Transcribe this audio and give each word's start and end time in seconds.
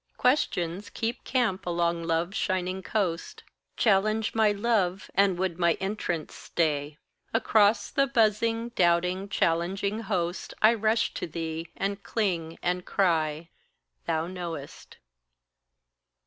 Questions 0.17 0.89
keep 0.89 1.23
camp 1.23 1.63
along 1.67 2.05
love's 2.05 2.35
shining 2.35 2.81
coast 2.81 3.43
Challenge 3.77 4.33
my 4.33 4.51
love 4.51 5.11
and 5.13 5.37
would 5.37 5.59
my 5.59 5.73
entrance 5.73 6.33
stay: 6.33 6.97
Across 7.35 7.91
the 7.91 8.07
buzzing, 8.07 8.69
doubting, 8.69 9.29
challenging 9.29 9.99
host, 9.99 10.55
I 10.59 10.73
rush 10.73 11.13
to 11.13 11.27
thee, 11.27 11.67
and 11.77 12.01
cling, 12.01 12.57
and 12.63 12.83
cry 12.83 13.49
Thou 14.07 14.25
know'st. 14.25 14.97